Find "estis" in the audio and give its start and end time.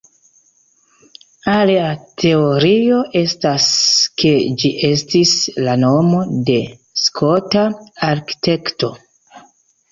4.89-5.37